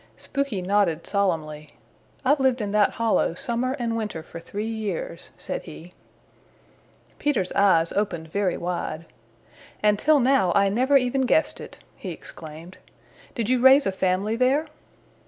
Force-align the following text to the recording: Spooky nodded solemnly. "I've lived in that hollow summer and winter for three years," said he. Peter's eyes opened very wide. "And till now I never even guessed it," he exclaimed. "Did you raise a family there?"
Spooky 0.17 0.63
nodded 0.63 1.05
solemnly. 1.05 1.73
"I've 2.25 2.39
lived 2.39 2.59
in 2.59 2.71
that 2.71 2.93
hollow 2.93 3.35
summer 3.35 3.73
and 3.77 3.95
winter 3.95 4.23
for 4.23 4.39
three 4.39 4.65
years," 4.65 5.29
said 5.37 5.61
he. 5.61 5.93
Peter's 7.19 7.51
eyes 7.51 7.91
opened 7.91 8.31
very 8.31 8.57
wide. 8.57 9.05
"And 9.83 9.99
till 9.99 10.19
now 10.19 10.53
I 10.55 10.69
never 10.69 10.97
even 10.97 11.21
guessed 11.27 11.61
it," 11.61 11.77
he 11.95 12.09
exclaimed. 12.09 12.79
"Did 13.35 13.47
you 13.47 13.59
raise 13.59 13.85
a 13.85 13.91
family 13.91 14.35
there?" 14.35 14.65